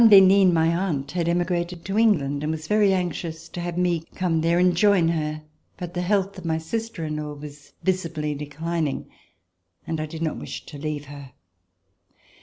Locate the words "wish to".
10.39-10.79